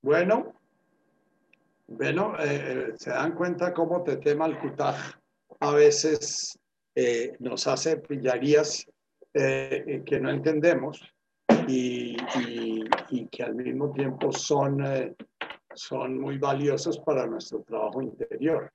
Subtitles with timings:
[0.00, 0.54] Bueno,
[1.88, 4.96] bueno, eh, se dan cuenta cómo Tete Malkutaj
[5.60, 6.56] a veces
[6.94, 8.86] eh, nos hace pillarías
[9.34, 11.02] eh, que no entendemos
[11.66, 12.16] y,
[13.30, 15.16] que al mismo tiempo son,
[15.74, 18.70] son muy valiosos para nuestro trabajo interior.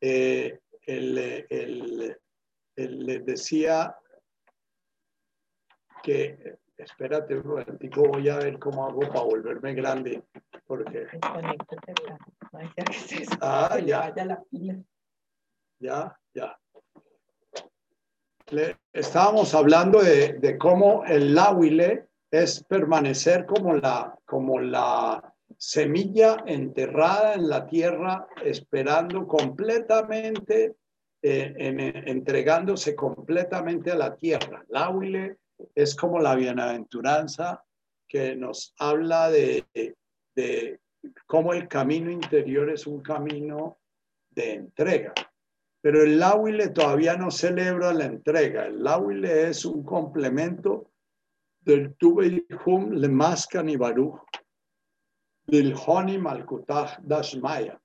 [0.00, 0.56] el,
[2.76, 3.96] les decía
[6.02, 10.22] que, espérate un momentico, voy a ver cómo hago para volverme grande,
[10.66, 11.06] porque...
[13.40, 14.12] Ah, ya.
[15.80, 16.58] Ya, ya.
[18.92, 27.34] estábamos hablando de, de cómo el láhuile es permanecer como la, como la semilla enterrada
[27.34, 30.76] en la tierra, esperando completamente
[31.24, 31.54] eh,
[32.06, 34.64] entregándose completamente a la tierra.
[34.68, 35.38] La huile
[35.74, 37.64] es como la bienaventuranza
[38.08, 39.64] que nos habla de,
[40.34, 40.80] de
[41.26, 43.78] cómo el camino interior es un camino
[44.30, 45.14] de entrega.
[45.80, 48.66] Pero el Láhuile todavía no celebra la entrega.
[48.66, 50.92] El Láhuile es un complemento
[51.64, 51.96] del
[52.64, 54.20] Hum le Maskan y Baruch,
[55.46, 57.80] del Honi Malkutah Dashmaya.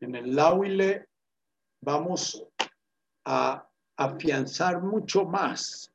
[0.00, 1.08] En el Láhuile
[1.80, 2.44] vamos
[3.24, 3.66] a
[3.96, 5.92] afianzar mucho más.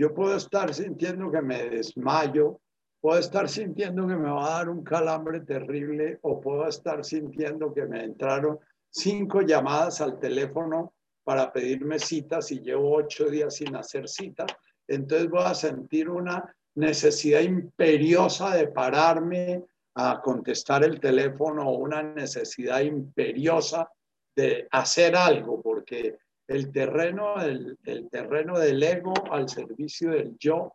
[0.00, 2.58] Yo puedo estar sintiendo que me desmayo,
[3.02, 7.74] puedo estar sintiendo que me va a dar un calambre terrible o puedo estar sintiendo
[7.74, 13.76] que me entraron cinco llamadas al teléfono para pedirme citas y llevo ocho días sin
[13.76, 14.46] hacer cita.
[14.88, 22.80] Entonces voy a sentir una necesidad imperiosa de pararme a contestar el teléfono, una necesidad
[22.80, 23.86] imperiosa
[24.34, 26.16] de hacer algo, porque
[26.50, 27.78] el terreno, el,
[28.10, 30.72] terreno del ego al servicio del yo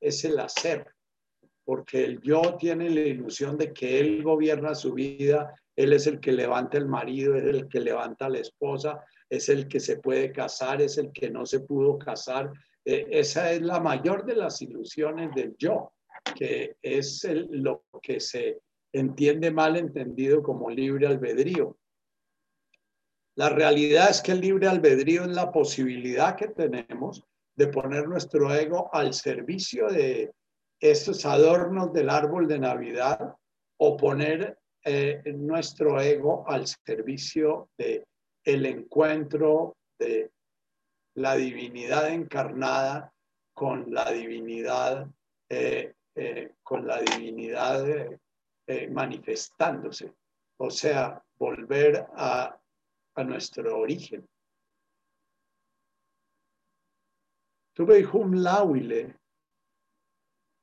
[0.00, 0.86] es el hacer,
[1.64, 6.18] porque el yo tiene la ilusión de que él gobierna su vida, él es el
[6.18, 10.32] que levanta el marido, es el que levanta la esposa, es el que se puede
[10.32, 12.50] casar, es el que no se pudo casar.
[12.82, 15.92] E, esa es la mayor de las ilusiones del yo,
[16.34, 18.60] que es lo que se
[18.94, 21.76] entiende mal entendido como libre albedrío.
[23.38, 28.52] La realidad es que el libre albedrío es la posibilidad que tenemos de poner nuestro
[28.52, 30.32] ego al servicio de
[30.80, 33.36] estos adornos del árbol de Navidad
[33.76, 38.04] o poner eh, nuestro ego al servicio de
[38.42, 40.32] el encuentro de
[41.14, 43.14] la divinidad encarnada
[43.54, 45.06] con la divinidad
[45.48, 47.86] eh, eh, con la divinidad
[48.90, 50.12] manifestándose.
[50.56, 52.58] O sea volver a
[53.18, 54.24] a nuestro origen.
[57.74, 59.16] Tubeihum Lawile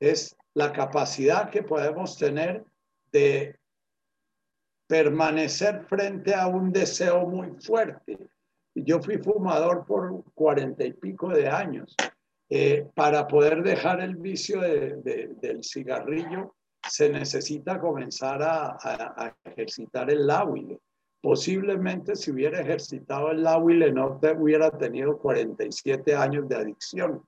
[0.00, 2.64] es la capacidad que podemos tener
[3.12, 3.58] de
[4.86, 8.18] permanecer frente a un deseo muy fuerte.
[8.74, 11.94] Yo fui fumador por cuarenta y pico de años.
[12.48, 16.54] Eh, para poder dejar el vicio del cigarrillo,
[16.88, 20.80] se necesita comenzar a, ejercitar el láhuile
[21.20, 27.22] posiblemente si hubiera ejercitado el Lawile no hubiera tenido 47 años de adicción,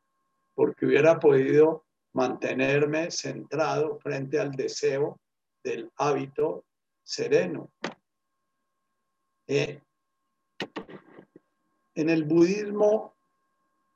[0.54, 5.18] porque hubiera podido mantenerme centrado frente al deseo
[5.62, 6.64] del hábito
[7.02, 7.70] sereno.
[9.46, 9.80] Eh,
[11.94, 13.14] en el budismo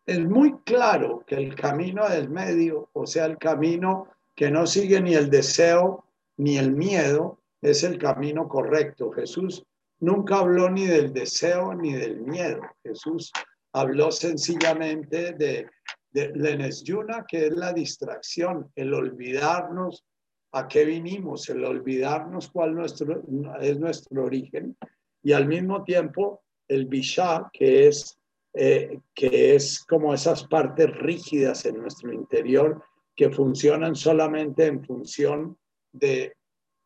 [0.06, 5.00] es muy claro que el camino del medio, o sea, el camino que no sigue
[5.00, 6.04] ni el deseo
[6.36, 9.12] ni el miedo, es el camino correcto.
[9.12, 9.64] Jesús
[10.02, 12.60] nunca habló ni del deseo ni del miedo.
[12.82, 13.32] Jesús
[13.72, 15.68] habló sencillamente de,
[16.10, 20.04] de yuna, que es la distracción, el olvidarnos
[20.52, 23.22] a qué vinimos, el olvidarnos cuál nuestro,
[23.60, 24.76] es nuestro origen
[25.22, 28.18] y al mismo tiempo el Bisha, que es,
[28.54, 32.82] eh, que es como esas partes rígidas en nuestro interior
[33.14, 35.56] que funcionan solamente en función
[35.92, 36.34] de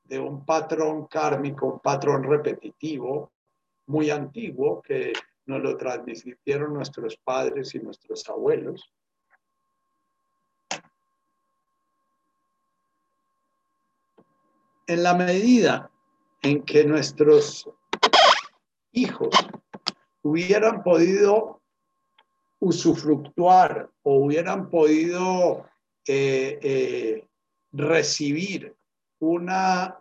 [0.09, 3.33] de un patrón kármico, un patrón repetitivo
[3.87, 5.13] muy antiguo que
[5.47, 8.93] nos lo transmitieron nuestros padres y nuestros abuelos.
[14.89, 15.91] En la medida
[16.43, 17.69] en que nuestros
[18.93, 19.35] hijos
[20.23, 21.61] hubieran podido
[22.61, 25.67] usufructuar o hubieran podido
[26.07, 27.29] eh, eh,
[27.73, 28.76] recibir
[29.21, 29.99] una,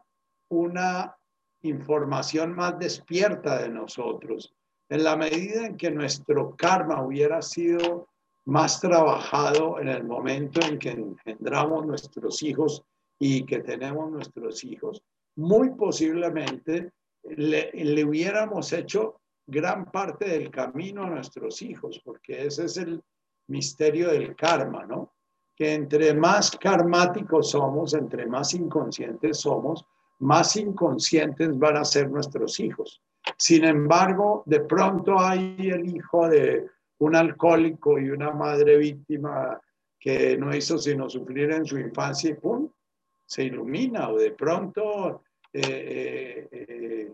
[0.49, 1.15] una
[1.61, 4.53] información más despierta de nosotros.
[4.89, 8.07] En la medida en que nuestro karma hubiera sido
[8.45, 12.83] más trabajado en el momento en que engendramos nuestros hijos
[13.17, 15.01] y que tenemos nuestros hijos,
[15.35, 16.91] muy posiblemente
[17.23, 23.03] le, le hubiéramos hecho gran parte del camino a nuestros hijos, porque ese es el
[23.47, 25.14] misterio del karma, ¿no?
[25.55, 29.85] Que entre más karmáticos somos, entre más inconscientes somos,
[30.19, 33.01] más inconscientes van a ser nuestros hijos.
[33.37, 36.67] Sin embargo, de pronto hay el hijo de
[36.99, 39.59] un alcohólico y una madre víctima
[39.99, 42.69] que no hizo sino sufrir en su infancia y ¡pum!
[43.25, 47.11] se ilumina o de pronto, eh, eh, eh,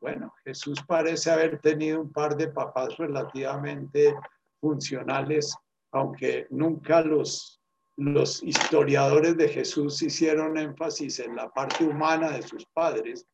[0.00, 4.14] bueno, Jesús parece haber tenido un par de papás relativamente
[4.60, 5.56] funcionales,
[5.92, 7.59] aunque nunca los,
[8.00, 13.26] los historiadores de Jesús hicieron énfasis en la parte humana de sus padres.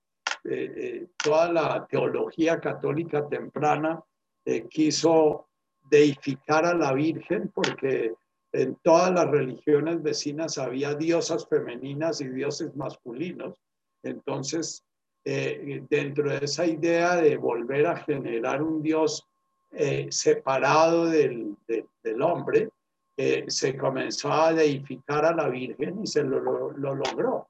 [1.22, 4.02] toda la teología católica temprana
[4.70, 5.48] quiso
[5.90, 8.14] deificar a la Virgen porque
[8.52, 13.54] en todas las religiones vecinas había diosas femeninas y dioses masculinos.
[14.02, 14.84] Entonces,
[15.24, 19.26] eh, dentro de esa idea de volver a generar un dios
[19.72, 21.56] eh, separado del,
[22.22, 22.70] hombre,
[23.16, 27.48] eh, se comenzó a deificar a la Virgen y se lo, lo, logró.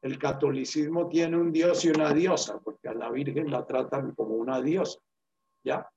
[0.00, 4.34] El catolicismo tiene un dios y una diosa, porque a la Virgen la tratan como
[4.34, 4.98] una diosa.
[5.64, 5.88] ¿Ya?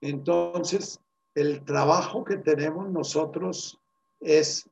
[0.00, 1.00] entonces,
[1.34, 3.78] el trabajo que tenemos nosotros
[4.20, 4.68] es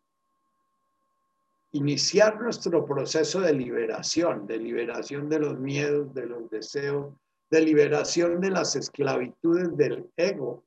[1.73, 7.15] iniciar nuestro proceso de liberación, de liberación de los miedos, de los deseos,
[7.51, 10.65] de liberación de las esclavitudes del ego,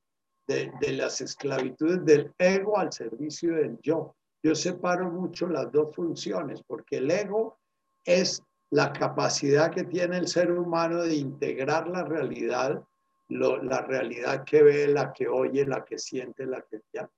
[0.49, 4.15] de, las esclavitudes del ego al servicio del yo.
[4.41, 7.59] Yo separo mucho las dos funciones porque el ego
[8.03, 8.41] es
[8.71, 12.83] la capacidad que tiene el ser humano de integrar la realidad
[13.29, 17.09] la realidad que ve, la que oye, la que siente, la que ya.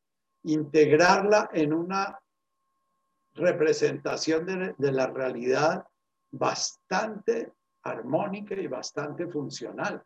[0.43, 2.19] Integrarla en una
[3.35, 5.85] representación de, la realidad
[6.31, 7.53] bastante
[7.83, 10.03] armónica y bastante funcional.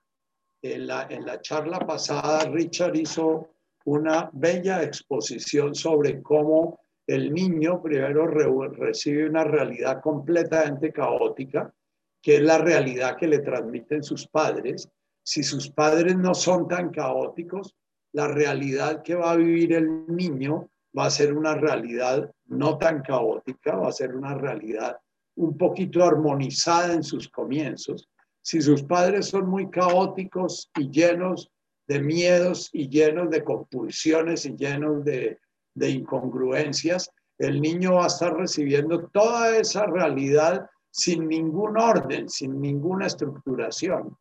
[0.61, 3.49] En la, en la charla pasada, Richard hizo
[3.85, 11.71] una bella exposición sobre cómo el niño primero recibe una realidad completamente caótica,
[12.21, 14.89] que es la realidad que le transmiten sus padres,
[15.23, 17.75] si sus padres no son tan caóticos,
[18.13, 23.01] la realidad que va a vivir el niño va a ser una realidad no tan
[23.01, 24.97] caótica, va a ser una realidad
[25.35, 28.07] un poquito armonizada en sus comienzos.
[28.45, 31.51] Si sus padres son muy caóticos y llenos
[31.87, 35.39] de miedos y llenos de compulsiones y llenos de,
[35.75, 37.09] incongruencias,
[37.39, 44.15] el niño va a estar recibiendo toda esa realidad sin ningún orden, sin ninguna estructuración.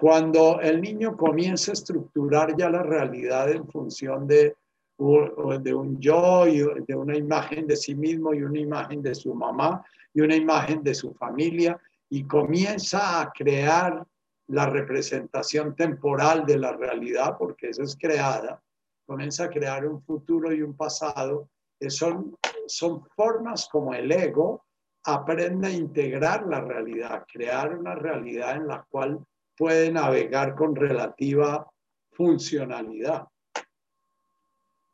[0.00, 4.56] Cuando el niño comienza a estructurar ya la realidad en función de,
[4.98, 9.32] de un yo y de una imagen de sí mismo y una imagen de su
[9.32, 14.06] mamá y una imagen de su familia y comienza a crear
[14.48, 18.62] la representación temporal de la realidad, porque eso es creada,
[19.06, 21.48] comienza a crear un futuro y un pasado,
[21.78, 22.36] que son,
[22.66, 24.64] son formas como el ego
[25.04, 29.24] aprende a integrar la realidad, crear una realidad en la cual
[29.56, 31.66] puede navegar con relativa
[32.10, 33.26] funcionalidad.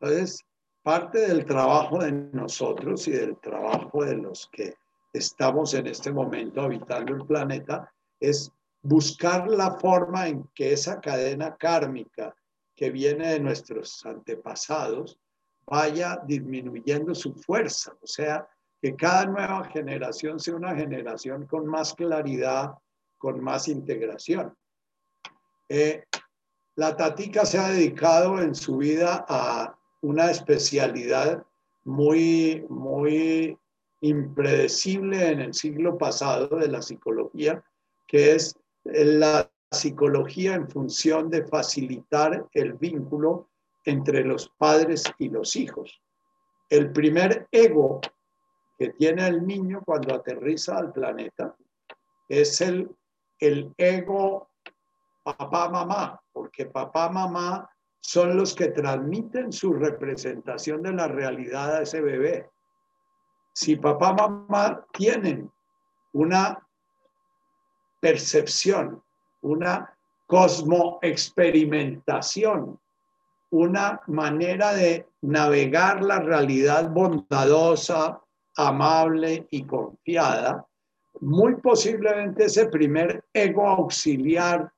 [0.00, 0.44] Entonces,
[0.82, 4.74] parte del trabajo de nosotros y del trabajo de los que
[5.12, 8.50] estamos en este momento habitando el planeta es
[8.82, 12.34] buscar la forma en que esa cadena kármica
[12.74, 15.18] que viene de nuestros antepasados
[15.66, 18.48] vaya disminuyendo su fuerza, o sea,
[18.80, 22.72] que cada nueva generación sea una generación con más claridad,
[23.16, 24.52] con más integración.
[25.68, 26.04] Eh,
[26.74, 31.44] la Tatica se ha dedicado en su vida a una especialidad
[31.84, 33.56] muy, muy
[34.02, 37.64] impredecible en el siglo pasado de la psicología,
[38.06, 43.48] que es la psicología en función de facilitar el vínculo
[43.84, 46.00] entre los padres y los hijos.
[46.68, 48.00] El primer ego
[48.78, 51.54] que tiene el niño cuando aterriza al planeta
[52.28, 52.90] es el,
[53.38, 54.48] el ego
[55.22, 61.82] papá, mamá, porque papá, mamá son los que transmiten su representación de la realidad a
[61.82, 62.50] ese bebé.
[63.52, 65.52] Si papá, mamá tienen
[66.12, 66.66] una
[68.00, 69.02] percepción,
[69.42, 69.94] una
[70.26, 72.80] cosmoexperimentación,
[73.50, 78.18] una manera de navegar la realidad bondadosa,
[78.56, 80.66] amable y confiada,
[81.20, 84.72] muy posiblemente ese primer ego auxiliar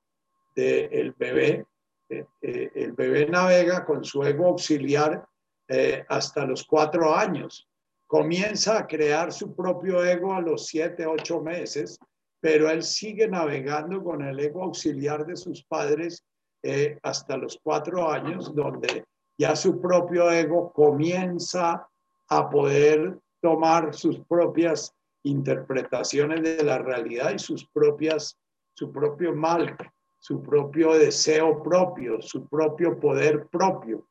[0.54, 1.66] del bebé.
[2.08, 5.26] Eh, eh, el bebé navega con su ego auxiliar
[5.68, 7.66] eh, hasta los cuatro años.
[8.06, 11.98] Comienza a crear su propio ego a los siete, ocho meses,
[12.40, 16.24] pero él sigue navegando con el ego auxiliar de sus padres
[16.62, 19.04] eh, hasta los cuatro años, donde
[19.38, 21.88] ya su propio ego comienza
[22.28, 24.94] a poder tomar sus propias
[25.24, 28.38] interpretaciones de la realidad y sus propias,
[28.74, 29.76] su propio mal,
[30.18, 34.06] su propio deseo propio, su propio poder propio.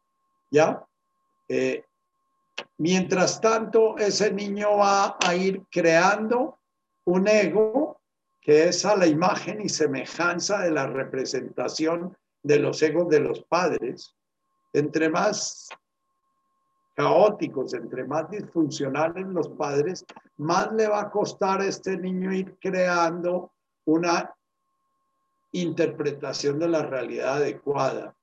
[0.52, 0.86] ¿Ya?
[1.50, 1.84] Eh,
[2.78, 6.60] mientras tanto, ese niño va a ir creando
[7.06, 8.02] un ego
[8.42, 13.42] que es a la imagen y semejanza de la representación de los egos de los
[13.44, 14.16] padres.
[14.74, 15.70] Entre más
[16.94, 20.06] caóticos, entre más disfuncionales los padres,
[20.38, 23.52] más le va a costar a este niño ir creando
[23.86, 24.34] una
[25.54, 28.16] interpretación de la realidad adecuada.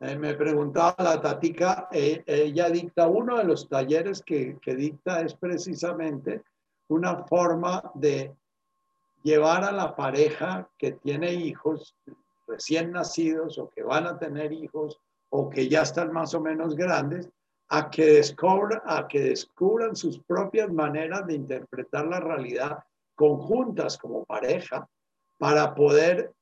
[0.00, 5.22] Eh, me preguntaba la Tatica, eh, ella dicta uno de los talleres que, que dicta
[5.22, 6.42] es precisamente
[6.88, 8.32] una forma de
[9.24, 11.96] llevar a la pareja que tiene hijos
[12.46, 15.00] recién nacidos o que van a tener hijos
[15.30, 17.28] o que ya están más o menos grandes,
[17.68, 22.78] a que, descubran, a que descubran sus propias maneras de interpretar la realidad
[23.14, 24.88] conjuntas como pareja
[25.38, 26.32] para poder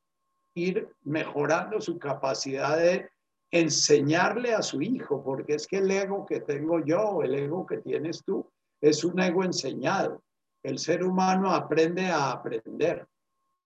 [0.55, 3.11] ir mejorando su capacidad de
[3.51, 7.79] enseñarle a su hijo, porque es que el ego que tengo yo, el ego que
[7.79, 8.51] tienes tú,
[8.81, 10.23] es un ego enseñado.
[10.63, 13.07] El ser humano aprende a aprender.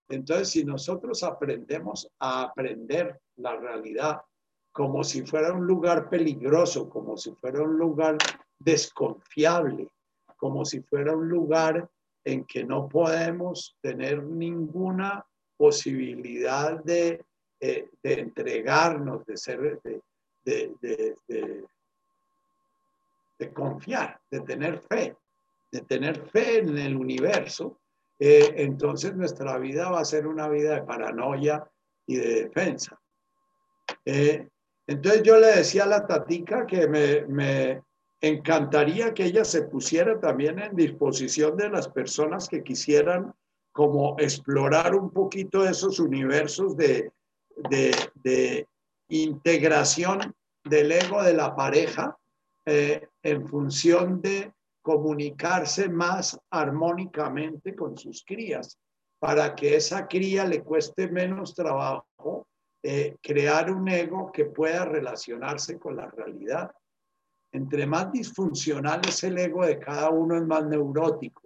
[0.08, 4.20] Entonces, si nosotros aprendemos a aprender la realidad
[4.72, 8.18] como si fuera un lugar peligroso, como si fuera un lugar
[8.58, 9.88] desconfiable,
[10.36, 11.88] como si fuera un lugar
[12.24, 15.24] en que no podemos tener ninguna
[15.56, 17.24] posibilidad de,
[17.60, 20.00] eh, entregarnos, de ser, de,
[23.38, 25.16] de, confiar, de tener fe,
[25.70, 27.78] de tener fe en el universo,
[28.18, 31.70] eh, entonces nuestra vida va a ser una vida de paranoia
[32.06, 32.98] y de defensa.
[34.04, 34.48] Eh,
[34.86, 37.82] entonces yo le decía a la tatica que me,
[38.22, 43.32] encantaría que ella se pusiera también en disposición de las personas que quisieran
[43.72, 47.10] como explorar un poquito esos universos de,
[47.68, 48.66] de,
[49.08, 52.16] integración del ego de la pareja
[52.64, 54.52] eh, en función de
[54.82, 58.78] comunicarse más armónicamente con sus crías,
[59.18, 62.46] para que esa cría le cueste menos trabajo
[62.82, 66.70] eh, crear un ego que pueda relacionarse con la realidad.
[67.52, 71.42] Entre más disfuncional es el ego de cada uno, es más neurótico.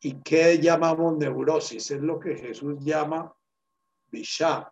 [0.00, 1.90] ¿Y qué llamamos neurosis?
[1.90, 3.34] Es lo que Jesús llama
[4.10, 4.70] Bishá.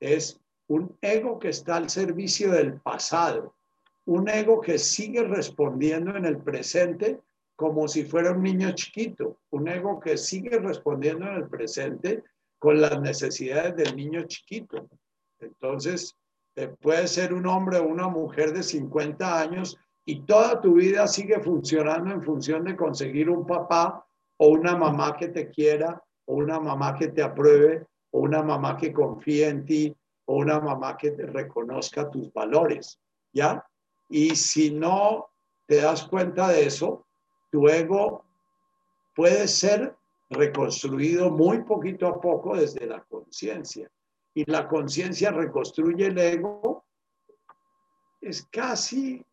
[0.00, 3.54] Es un ego que está al servicio del pasado,
[4.04, 7.20] un ego que sigue respondiendo en el presente
[7.56, 12.22] como si fuera un niño chiquito, un ego que sigue respondiendo en el presente
[12.58, 14.88] con las necesidades del niño chiquito.
[15.40, 16.14] Entonces,
[16.54, 21.06] eh, puede ser un hombre o una mujer de 50 años y toda tu vida
[21.06, 26.34] sigue funcionando en función de conseguir un papá o una mamá que te quiera o
[26.34, 27.86] una mamá que te apruebe
[28.18, 29.96] una mamá que confíe en ti
[30.26, 32.98] o una mamá que te reconozca tus valores,
[33.32, 33.64] ¿ya?
[34.08, 35.28] Y si no
[35.66, 37.06] te das cuenta de eso,
[37.50, 38.24] tu ego
[39.14, 39.96] puede ser
[40.30, 43.90] reconstruido muy poquito a poco desde la conciencia.
[44.34, 46.84] Y la conciencia reconstruye el ego.
[48.20, 49.24] Es casi,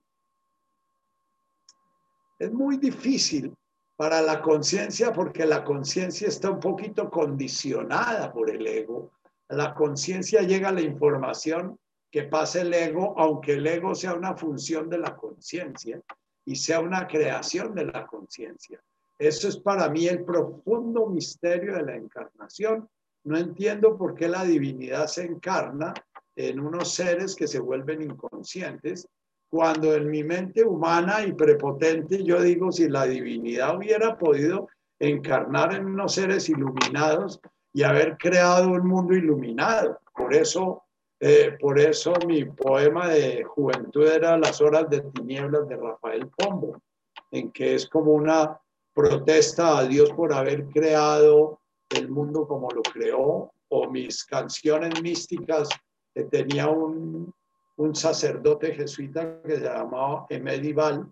[2.39, 3.55] es muy difícil
[3.95, 9.11] para la conciencia porque la conciencia está un poquito condicionada por el ego.
[9.49, 11.77] A la conciencia llega la información
[12.11, 16.01] que pasa el ego, aunque el ego sea una función de la conciencia
[16.45, 18.81] y sea una creación de la conciencia.
[19.17, 22.89] Eso es para mí el profundo misterio de la encarnación.
[23.23, 25.93] No entiendo por qué la divinidad se encarna
[26.35, 29.07] en unos seres que se vuelven inconscientes,
[29.53, 34.67] cuando en mi mente humana y prepotente yo digo, si la divinidad hubiera podido
[34.97, 37.39] encarnar en unos seres iluminados
[37.71, 39.99] y haber creado un mundo iluminado.
[40.15, 40.81] Por eso,
[41.19, 46.81] eh, por eso mi poema de juventud era Las horas de tinieblas de Rafael Pombo,
[47.29, 48.59] en que es como una
[48.91, 51.59] protesta a Dios por haber creado
[51.91, 55.69] el mundo como lo creó, o mis canciones místicas,
[56.15, 57.31] que tenía un,
[57.77, 61.11] un sacerdote jesuita que se llamaba Emedival,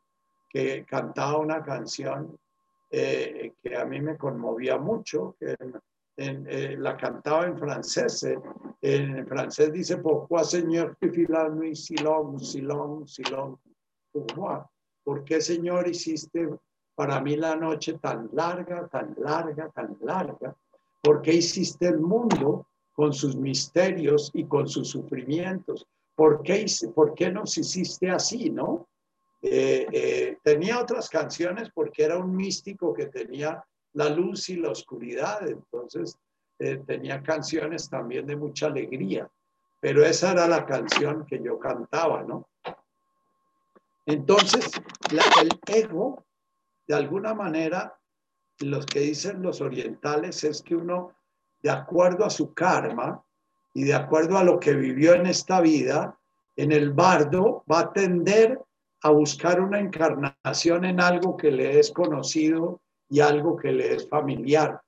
[0.50, 2.38] que cantaba una canción
[2.89, 5.56] eh, que a mí me conmovía mucho, que
[6.18, 8.24] en, eh, la cantaba en francés.
[8.24, 8.38] Eh,
[8.82, 12.38] en francés dice, Pourquoi Señor, tu y silong,
[14.12, 14.65] pour moi.
[15.03, 16.50] ¿por qué Señor hiciste
[16.96, 20.56] para mí la noche tan larga, tan larga, tan larga?
[21.01, 25.88] ¿Por qué hiciste el mundo con sus misterios y con sus sufrimientos?
[26.15, 28.88] ¿Por qué, por qué nos hiciste así, no?
[29.41, 33.63] Eh, eh, tenía otras canciones porque era un místico que tenía
[33.94, 36.18] la luz y la oscuridad, entonces
[36.60, 39.27] eh, tenía canciones también de mucha alegría,
[39.80, 42.48] pero esa era la canción que yo cantaba, ¿no?
[44.06, 44.70] Entonces,
[45.12, 46.24] el ego,
[46.88, 47.98] de alguna manera,
[48.60, 51.15] los que dicen los orientales es que uno,
[51.62, 53.24] de acuerdo a su karma
[53.74, 56.18] y de acuerdo a lo que vivió en esta vida,
[56.56, 58.60] en el bardo va a tender
[59.04, 64.08] a buscar una encarnación en algo que le es conocido y algo que le es
[64.08, 64.82] familiar.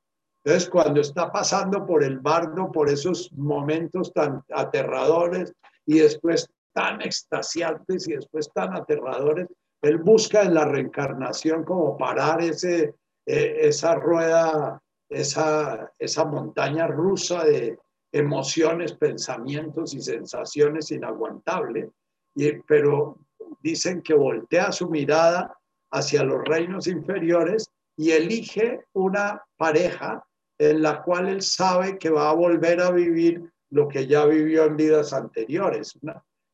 [0.43, 5.53] Entonces, cuando está pasando por el bardo, por esos momentos tan aterradores
[5.85, 9.47] y después tan extasiantes y después tan aterradores,
[9.81, 17.43] él busca en la reencarnación como parar ese, eh, esa rueda, esa, esa montaña rusa
[17.43, 17.79] de
[18.13, 21.89] emociones, pensamientos y sensaciones inaguantables.
[22.35, 23.17] Y, pero
[23.61, 25.57] dicen que voltea su mirada
[25.91, 30.23] hacia los reinos inferiores y elige una pareja
[30.59, 34.65] en la cual él sabe que va a volver a vivir lo que ya vivió
[34.65, 35.99] en vidas anteriores.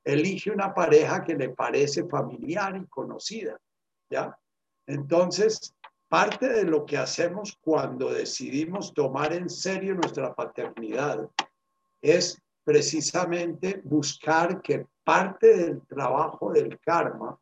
[0.05, 3.59] elige una pareja que le parece familiar y conocida,
[4.09, 4.37] ¿ya?
[4.87, 5.75] Entonces,
[6.07, 11.29] parte de lo que hacemos cuando decidimos tomar en serio nuestra paternidad
[12.01, 17.37] es precisamente buscar que parte del trabajo del karma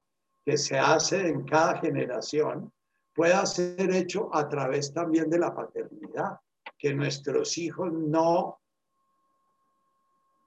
[0.46, 2.72] que se hace en cada generación
[3.14, 6.40] pueda ser hecho a través también de la paternidad,
[6.78, 8.60] que nuestros hijos no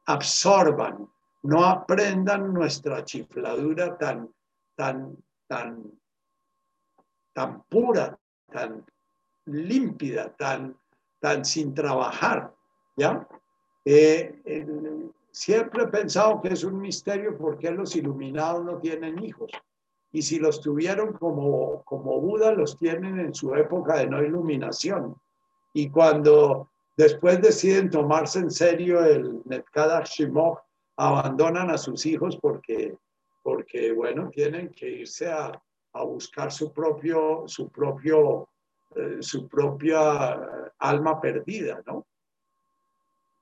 [0.06, 1.08] absorban,
[1.42, 4.32] no aprendan nuestra chifladura tan,
[4.76, 5.92] tan, tan,
[7.34, 8.18] tan pura,
[8.50, 8.86] tan
[9.46, 10.76] límpida, tan,
[11.20, 12.54] tan sin trabajar,
[12.96, 13.26] ¿ya?
[13.84, 14.40] Eh,
[15.30, 19.50] siempre he pensado que es un misterio por qué los iluminados no tienen hijos.
[20.12, 25.14] Y si los tuvieron como, como Buda, los tienen en su época de no iluminación.
[25.72, 30.60] Y cuando después deciden tomarse en serio el Netkada Shimok,
[30.96, 32.96] abandonan a sus hijos porque,
[33.42, 35.62] porque bueno, tienen que irse a,
[35.92, 38.48] a buscar su propio, su propio,
[38.94, 42.06] eh, su propia alma perdida, ¿no?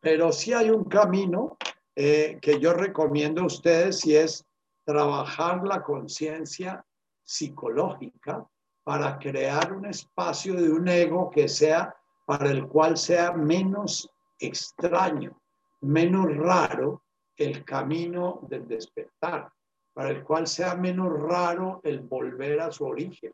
[0.01, 1.57] Pero sí hay un camino
[1.97, 4.45] eh, que yo recomiendo a ustedes y es
[4.85, 6.85] trabajar la conciencia
[7.25, 8.47] psicológica
[8.85, 15.39] para crear un espacio de un ego que sea para el cual sea menos extraño,
[15.81, 17.03] menos raro
[17.37, 19.51] el camino del despertar,
[19.93, 23.33] para el cual sea menos raro el volver a su origen,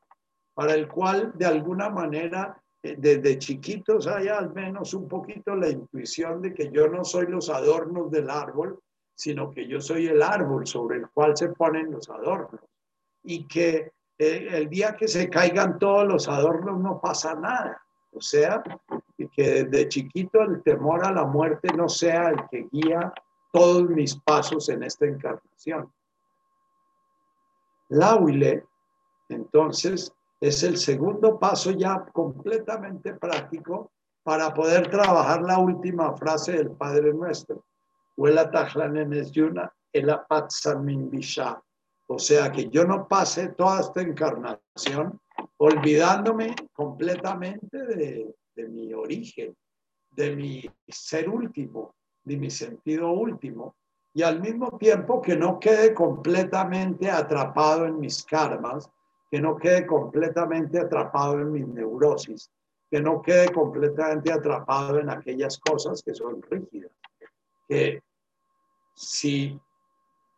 [0.55, 6.43] para el cual de alguna manera desde chiquitos hay al menos un poquito la intuición
[6.43, 8.79] de que yo no soy los adornos del árbol,
[9.15, 12.61] sino que yo soy el árbol sobre el cual se ponen los adornos.
[13.23, 17.81] Y que eh, el día que se caigan todos los adornos no pasa nada.
[18.13, 18.63] O sea,
[19.35, 23.13] que desde chiquito el temor a la muerte no sea el que guía
[23.53, 25.91] todos mis pasos en esta encarnación.
[27.89, 28.65] Lauile,
[29.29, 30.13] entonces,
[30.49, 37.15] es el segundo paso ya completamente práctico para poder trabajar la última frase del Padre
[37.15, 37.65] Nuestro.
[42.07, 45.19] O sea, que yo no pase toda esta encarnación
[45.57, 49.57] olvidándome completamente de, de mi origen,
[50.11, 53.77] de mi ser último, de mi sentido último,
[54.13, 58.91] y al mismo tiempo que no quede completamente atrapado en mis karmas,
[59.35, 62.53] que no quede completamente atrapado en mis neurosis,
[62.89, 66.93] que no quede completamente atrapado en aquellas cosas que son rígidas.
[67.67, 68.01] Que
[68.95, 69.61] si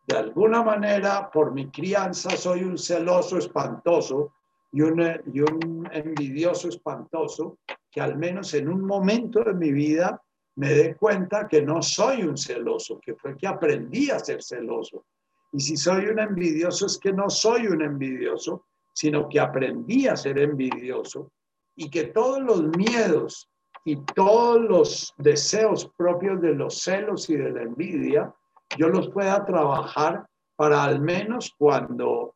[0.07, 4.33] de alguna manera por mi crianza soy un celoso espantoso
[4.71, 4.99] y un,
[5.31, 7.59] y un envidioso espantoso,
[7.91, 10.19] que al menos en un momento de mi vida
[10.55, 15.05] me dé cuenta que no soy un celoso, que fue que aprendí a ser celoso.
[15.51, 18.65] Y si soy un envidioso es que no soy un envidioso,
[18.97, 21.31] sino que aprendí a ser envidioso
[21.75, 23.47] y que todos los miedos
[23.85, 28.33] y todos los deseos propios de los celos y de la envidia,
[28.75, 32.33] yo los pueda trabajar para al menos cuando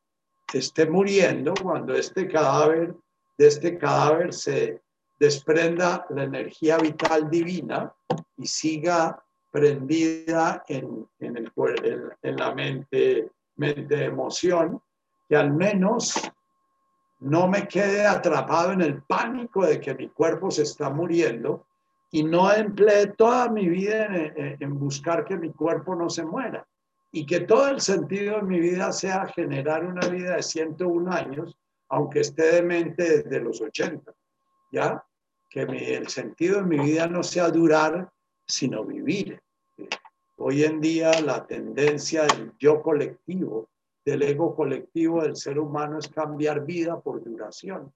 [0.53, 2.93] esté muriendo, cuando este cadáver,
[3.39, 4.83] de este cadáver se
[5.19, 7.91] desprenda la energía vital divina
[8.37, 9.19] y siga
[9.49, 14.79] prendida en, en, la mente, mente emoción,
[15.27, 16.13] que al menos
[17.21, 21.67] no me quede atrapado en el pánico de que mi cuerpo se está muriendo
[22.09, 26.67] y no empleé toda mi vida en, buscar que mi cuerpo no se muera
[27.11, 31.55] y que todo el sentido de mi vida sea generar una vida de 101 años,
[31.89, 34.11] aunque esté demente desde los 80,
[34.71, 35.03] ¿ya?
[35.49, 38.09] Que el sentido de mi vida no sea durar,
[38.47, 39.39] sino vivir.
[40.37, 43.69] Hoy en día la tendencia del yo colectivo,
[44.05, 47.93] del ego colectivo del ser humano es cambiar vida por duración,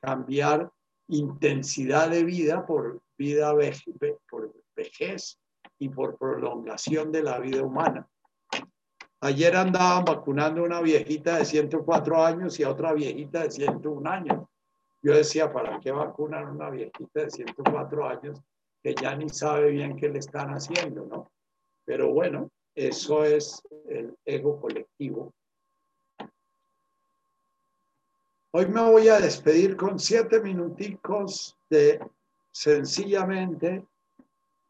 [0.00, 0.70] cambiar
[1.08, 5.38] intensidad de vida por vida vejez
[5.78, 8.08] y por prolongación de la vida humana.
[9.22, 14.10] Ayer andaban vacunando a una viejita de 104 años y a otra viejita de 101
[14.10, 14.46] años.
[15.02, 18.40] Yo decía, ¿para qué vacunar a una viejita de 104 años
[18.82, 21.30] que ya ni sabe bien qué le están haciendo, no?
[21.84, 25.32] Pero bueno, eso es el ego colectivo.
[28.52, 32.00] Hoy me voy a despedir con siete minuticos de
[32.50, 33.86] sencillamente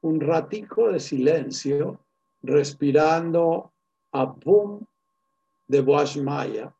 [0.03, 1.99] un ratico de silencio,
[2.43, 3.73] respirando
[4.13, 4.87] a boom
[5.67, 5.83] de
[6.23, 6.75] Maya.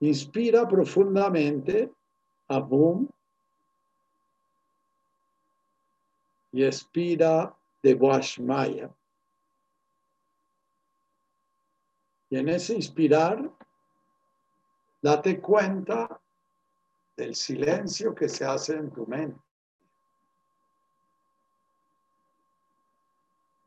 [0.00, 1.90] Inspira profundamente
[2.48, 3.08] a boom
[6.52, 7.94] y expira de
[8.40, 8.90] Maya.
[12.30, 13.50] Y en ese inspirar,
[15.02, 16.20] date cuenta
[17.16, 19.40] del silencio que se hace en tu mente.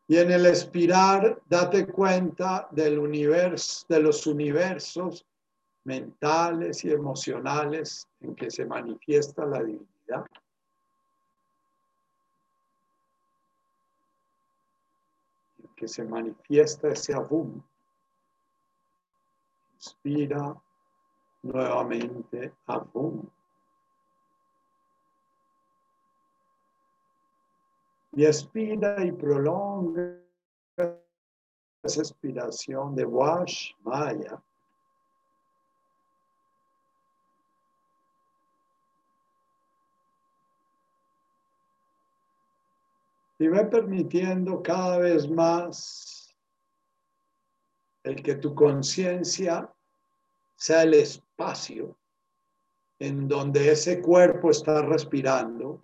[0.10, 5.26] Y en el expirar, date cuenta del universo, de los universos
[5.84, 10.26] mentales y emocionales en que se manifiesta la divinidad.
[15.62, 17.62] En que se manifiesta ese abum.
[19.88, 20.54] Inspira
[21.44, 23.26] nuevamente abum.
[28.18, 30.18] y expira y prolonga
[31.84, 34.42] esa expiración de Wash Maya.
[43.38, 46.36] Y va permitiendo cada vez más
[48.04, 49.72] el que tu conciencia
[50.58, 51.96] sea el espacio
[53.00, 55.80] en donde ese cuerpo está respirando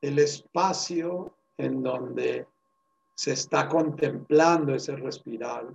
[0.00, 2.46] el espacio en donde
[3.14, 5.72] se está contemplando ese respirar,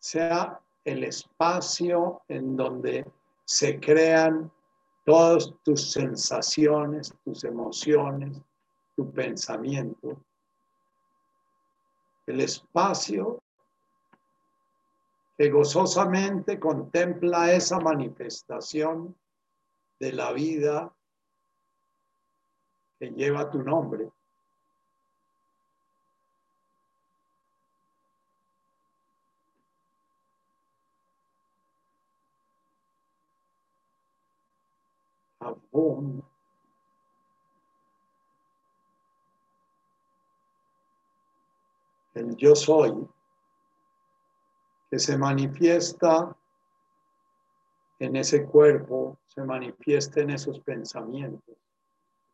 [0.00, 3.08] sea el espacio en donde
[3.44, 4.50] se crean
[5.04, 8.40] todas tus sensaciones, tus emociones,
[8.96, 10.20] tu pensamiento.
[12.26, 13.42] El espacio
[15.36, 19.16] que gozosamente contempla esa manifestación
[19.98, 20.94] de la vida
[22.98, 24.10] que lleva tu nombre.
[42.14, 42.92] El yo soy
[44.90, 46.36] que se manifiesta
[47.98, 51.56] en ese cuerpo, se manifiesta en esos pensamientos,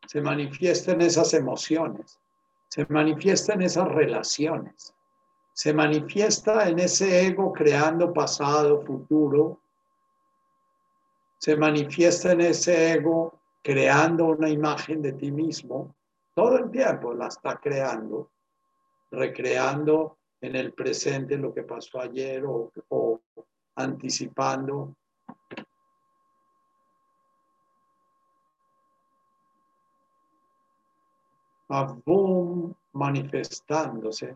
[0.06, 2.18] se manifiesta en esas emociones,
[2.68, 4.94] se manifiesta en esas relaciones,
[5.52, 9.60] se manifiesta en ese ego creando pasado, futuro,
[11.38, 15.94] se manifiesta en ese ego creando una imagen de ti mismo,
[16.34, 18.30] todo el tiempo la está creando,
[19.10, 22.70] recreando en el presente lo que pasó ayer o,
[23.76, 24.94] anticipando
[32.04, 34.34] boom manifestándose.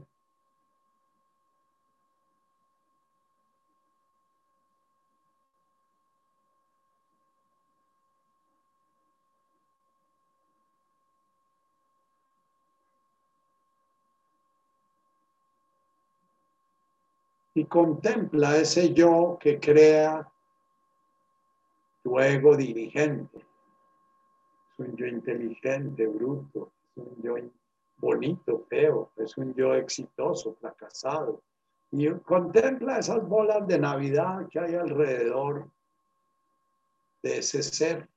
[17.63, 20.29] Y contempla ese yo que crea
[22.03, 23.39] tu ego dirigente.
[23.39, 27.37] Es un yo inteligente, bruto, es un yo
[27.99, 31.41] bonito, feo, es un yo exitoso, fracasado.
[31.93, 35.71] Y contempla esas bolas de Navidad que hay alrededor
[37.23, 38.09] de ese ser.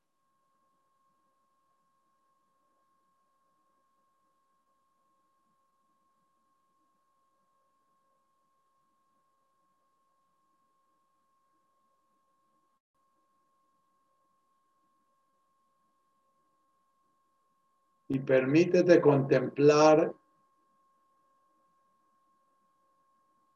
[18.15, 20.13] Y permítete contemplar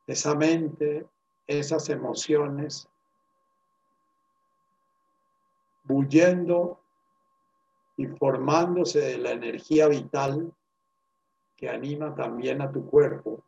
[0.06, 1.08] esa mente,
[1.48, 2.90] esas emociones,
[5.86, 6.82] bullendo
[7.96, 10.54] y formándose de la energía vital
[11.56, 13.42] que anima también a tu cuerpo.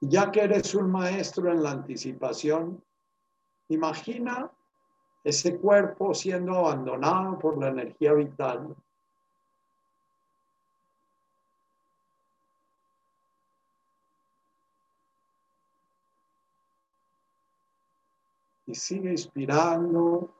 [0.00, 2.82] Ya que eres un maestro en la anticipación,
[3.68, 4.50] imagina
[5.24, 8.74] ese cuerpo siendo abandonado por la energía vital
[18.68, 20.30] y sigue inspirando.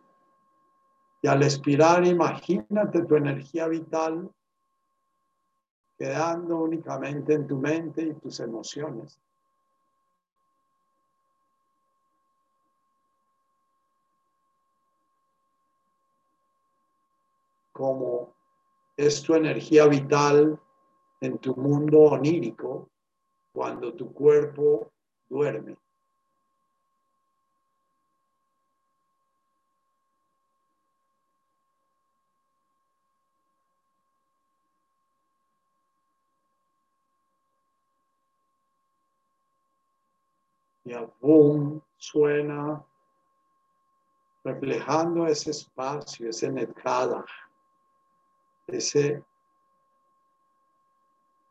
[1.21, 4.31] Y al expirar, imagínate tu energía vital
[5.99, 9.19] quedando únicamente en tu mente y tus emociones.
[17.79, 18.35] Como
[18.97, 20.61] es tu energía vital
[21.21, 22.89] en tu mundo onírico
[23.53, 24.91] cuando tu cuerpo
[25.29, 25.77] duerme.
[40.85, 42.83] y el boom suena
[44.43, 47.27] reflejando ese espacio, ese netkada,
[48.69, 49.23] ese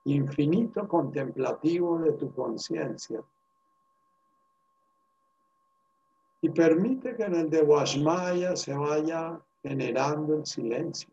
[0.06, 3.22] infinito contemplativo de tu conciencia.
[6.42, 11.10] Y permite que en el de Washmaya se vaya generando el silencio.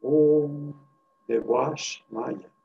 [0.00, 0.74] boom
[1.26, 2.55] de Washmaya.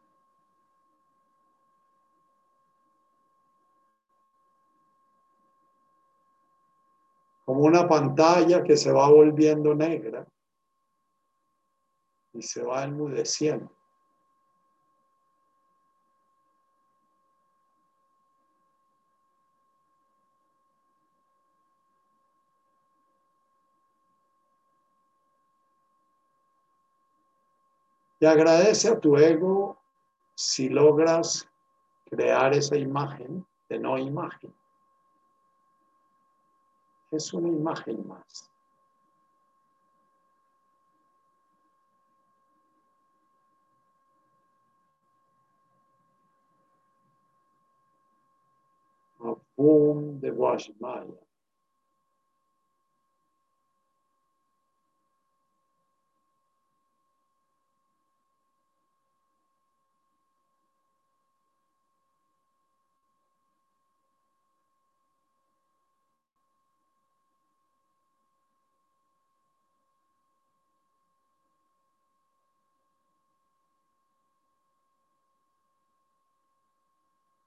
[7.51, 10.25] Como una pantalla que se va volviendo negra
[12.31, 13.69] y se va enmudeciendo.
[28.21, 29.77] Y agradece a tu ego
[30.35, 31.49] si logras
[32.09, 34.53] crear esa imagen de no imagen
[37.11, 38.51] es una imagen más.
[50.21, 51.30] De Guatemala.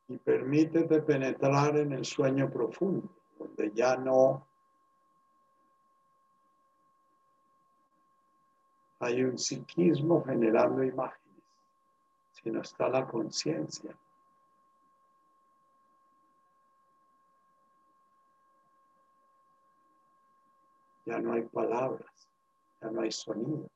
[0.08, 4.46] Y permítete penetrar en el sueño profundo, donde ya no
[9.00, 11.42] hay un psiquismo generando imágenes,
[12.32, 13.96] sino está la conciencia.
[21.06, 22.28] Ya no hay palabras,
[22.80, 23.73] ya no hay sonidos.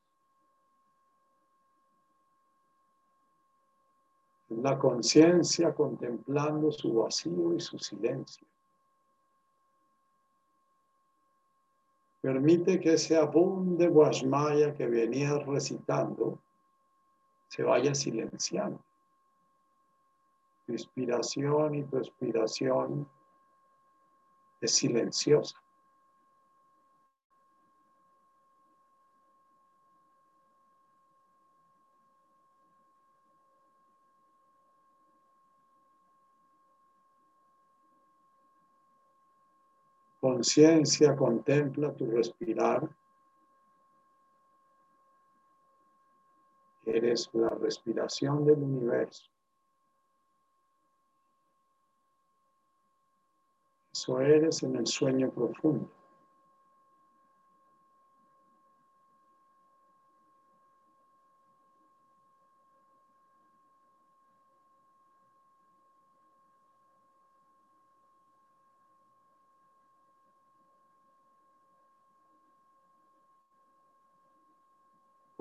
[4.49, 8.45] La conciencia contemplando su vacío y su silencio.
[12.21, 16.37] Permite que ese abum de Guashmaya que venías recitando
[17.47, 18.83] se vaya silenciando.
[20.65, 23.07] Tu inspiración y tu expiración
[24.59, 25.57] es silenciosa.
[40.19, 42.87] Conciencia contempla tu respirar.
[46.85, 49.29] Eres la respiración del universo.
[53.91, 55.98] Eso eres en el sueño profundo.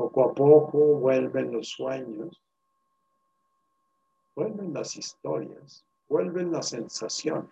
[0.08, 2.40] Poco a poco vuelven los sueños,
[4.34, 7.50] vuelven las historias, vuelven las sensaciones,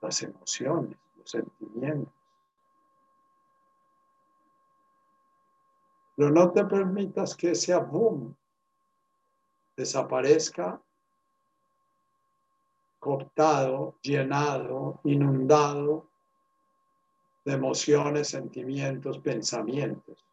[0.00, 2.14] las emociones, los sentimientos.
[6.16, 8.34] Pero no te permitas que ese boom
[9.76, 10.80] desaparezca
[12.98, 16.13] cooptado, llenado, inundado
[17.44, 20.24] de emociones, sentimientos, pensamientos.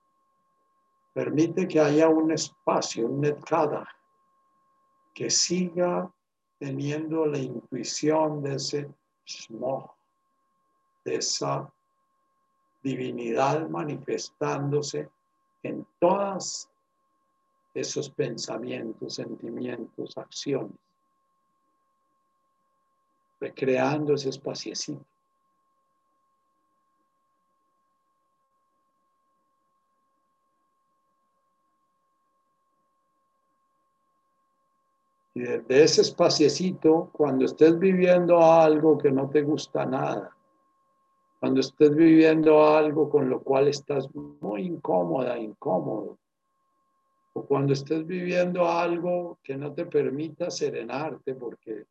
[1.13, 3.88] Permite que haya un espacio, un netkada,
[5.13, 6.10] que siga
[6.58, 8.89] teniendo la intuición de ese
[9.26, 9.93] shmo,
[11.04, 11.69] de esa
[12.82, 15.10] divinidad manifestándose
[15.63, 16.69] en todos
[17.74, 20.78] esos pensamientos, sentimientos, acciones
[23.41, 25.04] recreando ese espaciecito.
[35.41, 40.38] Desde ese espaciecito, cuando estés viviendo algo que no te gusta nada,
[41.39, 46.19] cuando estés viviendo algo con lo cual estás muy incómoda, incómodo,
[47.34, 51.86] o cuando estés viviendo algo que no te permita serenarte porque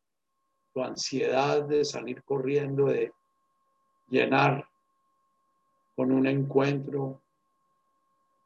[0.73, 3.11] tu ansiedad de salir corriendo, de
[4.07, 4.65] llenar
[5.93, 7.19] con un encuentro,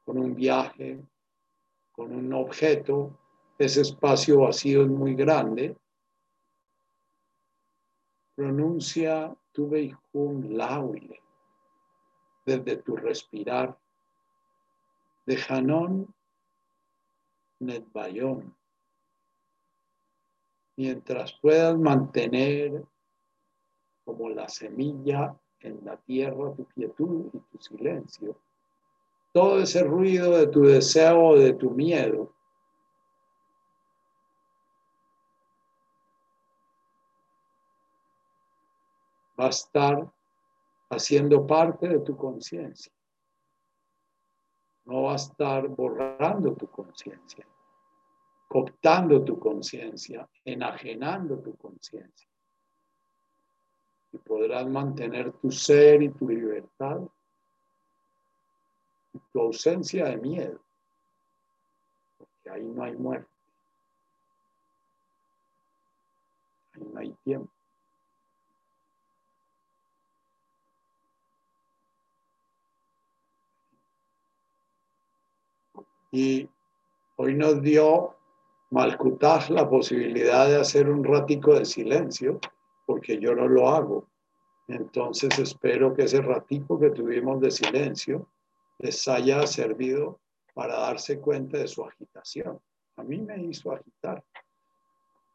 [0.03, 0.99] con un viaje,
[1.91, 3.19] con un objeto,
[3.57, 5.77] ese espacio vacío es muy grande.
[8.35, 11.21] Pronuncia tu Beijun Lauile
[12.45, 13.77] desde tu respirar.
[15.25, 16.13] De Hanon
[17.59, 18.55] Netbayón
[20.77, 22.83] mientras puedas mantener
[24.03, 28.37] como la semilla en la tierra tu quietud y tu silencio,
[29.33, 32.34] todo ese ruido de tu deseo de tu miedo,
[39.47, 40.11] a estar
[40.89, 42.91] haciendo parte de tu conciencia.
[44.85, 47.45] No va a estar borrando tu conciencia
[48.55, 52.29] cooptando tu conciencia, enajenando tu conciencia.
[54.13, 57.01] Y podrás mantener tu ser y tu libertad
[59.31, 60.59] tu ausencia de miedo,
[62.17, 63.31] porque ahí no hay muerte,
[66.73, 67.54] ahí no hay tiempo.
[76.15, 76.49] Y
[77.17, 78.15] hoy nos dio
[78.71, 82.39] Malkutaj la posibilidad de hacer un ratico de silencio,
[82.85, 84.07] porque yo no lo hago.
[84.69, 88.29] Entonces espero que ese ratico que tuvimos de silencio
[88.79, 90.21] les haya servido
[90.53, 92.61] para darse cuenta de su agitación.
[92.95, 94.23] A mí me hizo agitar.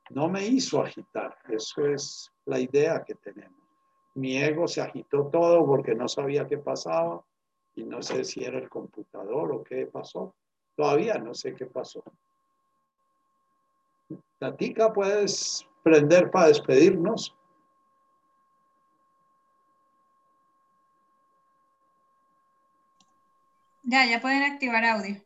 [0.09, 1.37] No me hizo agitar.
[1.51, 3.61] Eso es la idea que tenemos.
[4.15, 7.23] Mi ego se agitó todo porque no sabía qué pasaba
[7.75, 10.35] y no sé si era el computador o qué pasó.
[10.81, 12.03] Todavía no sé qué pasó.
[14.39, 17.37] Tatica, puedes prender para despedirnos.
[23.83, 25.19] Ya, ya pueden activar audio.